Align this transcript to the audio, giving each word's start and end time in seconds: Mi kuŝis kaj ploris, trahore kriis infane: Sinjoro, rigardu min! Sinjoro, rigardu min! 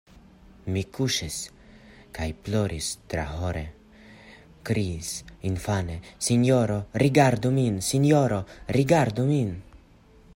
Mi 0.75 0.81
kuŝis 0.97 1.35
kaj 2.17 2.25
ploris, 2.47 2.87
trahore 3.13 3.61
kriis 4.69 5.11
infane: 5.51 5.99
Sinjoro, 6.29 6.79
rigardu 7.05 7.53
min! 7.59 7.81
Sinjoro, 7.89 8.41
rigardu 8.79 9.31
min! 9.33 9.53